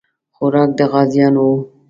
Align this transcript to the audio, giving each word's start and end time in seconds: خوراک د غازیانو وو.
خوراک 0.35 0.69
د 0.79 0.81
غازیانو 0.91 1.41
وو. 1.47 1.57